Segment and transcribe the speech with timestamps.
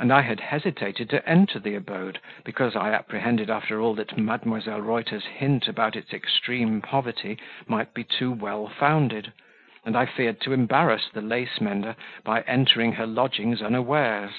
[0.00, 4.84] And I had hesitated to enter the abode, because I apprehended after all that Mdlle.
[4.84, 7.38] Reuter's hint about its extreme poverty
[7.68, 9.32] might be too well founded,
[9.84, 11.94] and I feared to embarrass the lace mender
[12.24, 14.32] by entering her lodgings unawares!